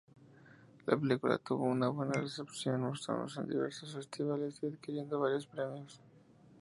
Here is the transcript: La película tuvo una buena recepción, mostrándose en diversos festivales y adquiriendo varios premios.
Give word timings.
La 0.87 0.97
película 0.97 1.37
tuvo 1.37 1.65
una 1.65 1.89
buena 1.89 2.13
recepción, 2.13 2.81
mostrándose 2.81 3.39
en 3.39 3.47
diversos 3.49 3.93
festivales 3.93 4.57
y 4.63 4.65
adquiriendo 4.65 5.19
varios 5.19 5.45
premios. 5.45 6.01